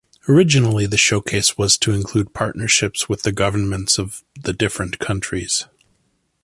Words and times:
Originally, 0.27 0.87
the 0.87 0.97
showcase 0.97 1.59
was 1.59 1.77
to 1.77 1.91
include 1.91 2.33
partnerships 2.33 3.07
with 3.07 3.21
the 3.21 3.31
governments 3.31 3.99
of 3.99 4.23
the 4.33 4.51
different 4.51 4.97
countries. 4.97 5.65